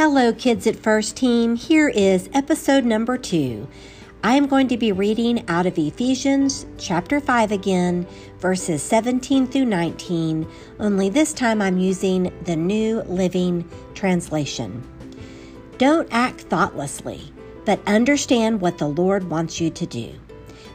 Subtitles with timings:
[0.00, 1.56] Hello, kids at First Team.
[1.56, 3.68] Here is episode number two.
[4.24, 8.06] I am going to be reading out of Ephesians chapter 5 again,
[8.38, 10.48] verses 17 through 19,
[10.78, 14.82] only this time I'm using the New Living Translation.
[15.76, 17.30] Don't act thoughtlessly,
[17.66, 20.14] but understand what the Lord wants you to do.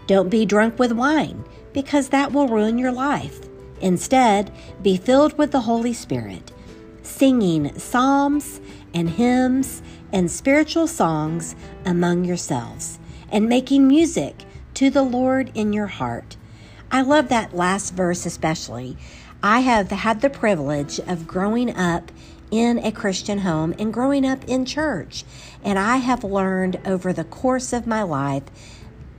[0.05, 3.39] Don't be drunk with wine, because that will ruin your life.
[3.81, 4.51] Instead,
[4.83, 6.51] be filled with the Holy Spirit,
[7.01, 8.61] singing psalms
[8.95, 12.97] and hymns and spiritual songs among yourselves,
[13.31, 16.37] and making music to the Lord in your heart.
[16.89, 18.97] I love that last verse especially.
[19.43, 22.11] I have had the privilege of growing up
[22.51, 25.25] in a Christian home and growing up in church,
[25.63, 28.43] and I have learned over the course of my life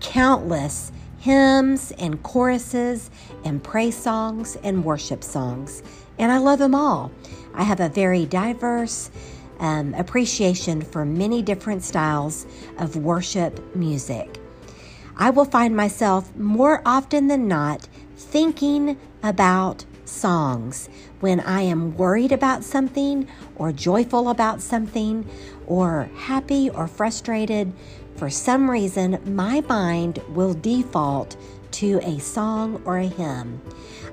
[0.00, 3.10] countless hymns and choruses
[3.44, 5.82] and praise songs and worship songs,
[6.18, 7.10] and I love them all.
[7.52, 9.10] I have a very diverse
[9.58, 12.46] um, appreciation for many different styles
[12.78, 14.40] of worship music.
[15.16, 20.88] I will find myself more often than not thinking about songs
[21.20, 25.28] when I am worried about something or joyful about something
[25.66, 27.72] or happy or frustrated.
[28.16, 31.36] For some reason, my mind will default
[31.76, 33.60] to a song or a hymn.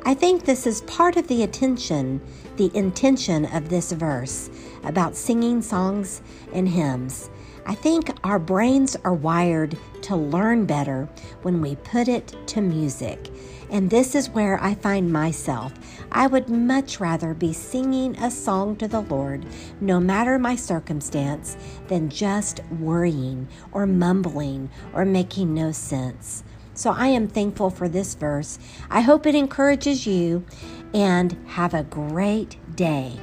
[0.06, 2.20] I think this is part of the attention,
[2.58, 4.50] the intention of this verse
[4.84, 7.30] about singing songs and hymns.
[7.66, 11.08] I think our brains are wired to learn better
[11.44, 13.30] when we put it to music.
[13.70, 15.72] And this is where I find myself.
[16.12, 19.46] I would much rather be singing a song to the Lord,
[19.80, 21.56] no matter my circumstance,
[21.88, 26.44] than just worrying or mumbling or making no sense.
[26.74, 28.60] So I am thankful for this verse.
[28.90, 30.46] I hope it encourages you
[30.94, 33.20] and have a great day.